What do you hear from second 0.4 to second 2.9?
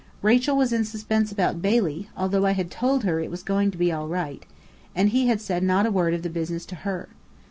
was in suspense about Bailey, although I had